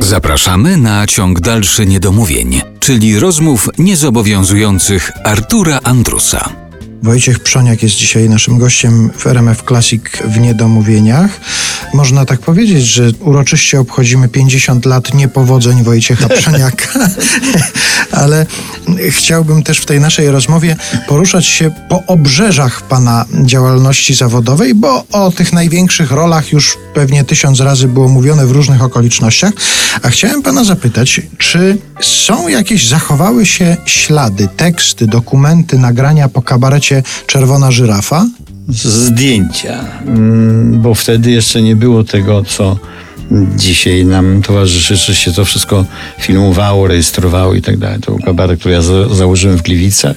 [0.00, 6.50] Zapraszamy na ciąg dalszy niedomówień, czyli rozmów niezobowiązujących Artura Andrusa.
[7.02, 11.40] Wojciech Przoniak jest dzisiaj naszym gościem w RMF Classic w Niedomówieniach.
[11.94, 17.08] Można tak powiedzieć, że uroczyście obchodzimy 50 lat niepowodzeń Wojciecha Przoniaka,
[18.18, 18.46] ale
[19.10, 20.76] chciałbym też w tej naszej rozmowie
[21.08, 27.60] poruszać się po obrzeżach pana działalności zawodowej, bo o tych największych rolach już pewnie tysiąc
[27.60, 29.52] razy było mówione w różnych okolicznościach.
[30.02, 37.02] A chciałem pana zapytać, czy są jakieś, zachowały się ślady, teksty, dokumenty, nagrania po kabarecie
[37.26, 38.26] Czerwona Żyrafa?
[38.68, 42.76] zdjęcia, mm, bo wtedy jeszcze nie było tego, co
[43.56, 45.84] dzisiaj nam towarzyszy, że się to wszystko
[46.20, 48.00] filmowało, rejestrowało i tak dalej.
[48.00, 50.16] To był kabaret, który ja za założyłem w Gliwicach.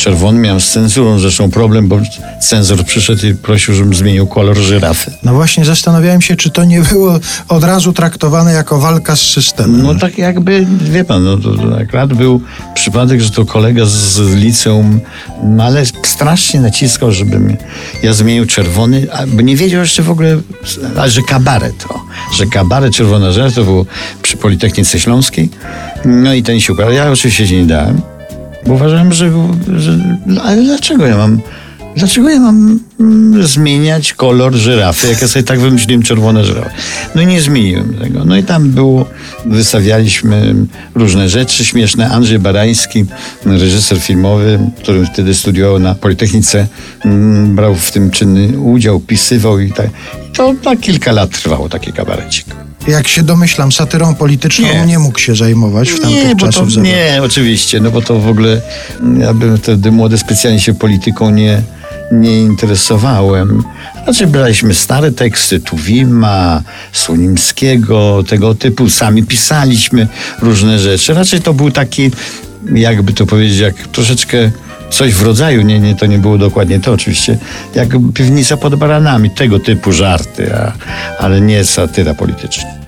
[0.00, 1.98] Czerwony miałem z cenzurą zresztą problem, bo
[2.40, 5.10] cenzor przyszedł i prosił, żebym zmienił kolor żyrafy.
[5.22, 7.18] No właśnie zastanawiałem się, czy to nie było
[7.48, 9.82] od razu traktowane jako walka z systemem.
[9.82, 12.40] No tak jakby, wie pan, no to, to akurat był
[12.74, 15.00] przypadek, że to kolega z liceum,
[15.44, 17.56] no ale strasznie naciskał, żebym
[18.02, 20.40] ja zmienił czerwony, a bo nie wiedział jeszcze w ogóle,
[20.96, 22.00] a że kabaret, o,
[22.36, 23.86] że kabaret Czerwona Żerafa to było
[24.22, 25.48] przy Politechnice Śląskiej.
[26.04, 26.92] No i ten się układał.
[26.92, 28.00] Ja oczywiście się nie dałem,
[28.66, 29.30] bo uważałem, że,
[29.76, 31.40] że no, ale dlaczego ja mam
[31.96, 36.70] Dlaczego ja mam mm, zmieniać kolor żyrafy, jak ja sobie tak wymyśliłem czerwone żyrafy?
[37.14, 38.24] No i nie zmieniłem tego.
[38.24, 39.06] No i tam było,
[39.46, 40.54] wystawialiśmy
[40.94, 42.08] różne rzeczy śmieszne.
[42.08, 43.04] Andrzej Barański,
[43.46, 46.66] reżyser filmowy, który wtedy studiował na Politechnice,
[47.04, 49.88] mm, brał w tym czynny udział, pisywał i tak.
[50.32, 52.46] To na kilka lat trwało taki kabarecik.
[52.88, 54.98] Jak się domyślam, satyrą polityczną nie, Nie.
[54.98, 58.60] mógł się zajmować w tamtych Nie, bo to, nie, oczywiście, no bo to w ogóle
[59.18, 61.62] ja bym wtedy młody specjalnie się polityką nie,
[62.12, 63.62] nie interesowałem.
[64.04, 68.90] Znaczy braliśmy stare teksty Tuwima, Sunimskiego, tego typu.
[68.90, 70.08] Sami pisaliśmy
[70.42, 71.14] różne rzeczy.
[71.14, 72.10] Raczej to był taki,
[72.74, 74.50] jakby to powiedzieć, jak troszeczkę
[74.90, 77.38] coś w rodzaju, nie, nie, to nie było dokładnie to oczywiście,
[77.74, 80.72] jak piwnica pod baranami, tego typu żarty, a,
[81.18, 82.79] ale nie satyra polityczna.